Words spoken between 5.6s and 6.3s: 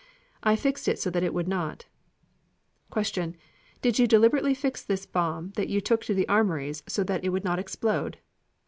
you took to the